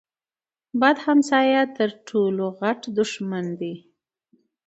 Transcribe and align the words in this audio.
بد 0.81 0.97
همسایه 1.07 1.63
تر 1.77 1.89
ټولو 2.07 2.45
غټ 2.59 2.81
دښمن 2.97 3.45
دی. 3.59 3.73